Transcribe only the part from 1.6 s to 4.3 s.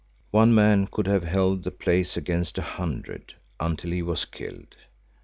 the place against a hundred—until he was